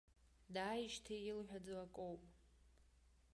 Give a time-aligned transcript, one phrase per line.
[0.53, 2.21] Дааижьҭеи илҳәаӡо акоуп.